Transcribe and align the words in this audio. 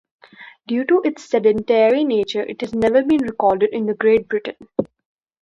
Due 0.65 0.83
to 0.85 1.03
its 1.05 1.23
sedentary 1.25 2.03
nature 2.03 2.41
it 2.41 2.59
has 2.61 2.73
never 2.73 3.03
been 3.03 3.21
recorded 3.21 3.69
in 3.71 3.85
Great 3.93 4.27
Britain. 4.27 4.55